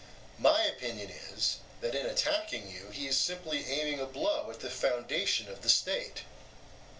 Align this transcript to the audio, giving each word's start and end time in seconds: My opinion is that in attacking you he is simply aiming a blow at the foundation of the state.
My 0.39 0.63
opinion 0.63 1.11
is 1.11 1.57
that 1.81 1.93
in 1.93 2.07
attacking 2.07 2.71
you 2.71 2.89
he 2.89 3.05
is 3.07 3.15
simply 3.19 3.67
aiming 3.71 3.99
a 3.99 4.07
blow 4.07 4.49
at 4.49 4.59
the 4.61 4.71
foundation 4.71 5.47
of 5.47 5.61
the 5.61 5.69
state. 5.69 6.23